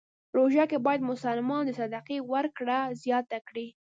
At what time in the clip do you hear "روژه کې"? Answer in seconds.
0.37-0.77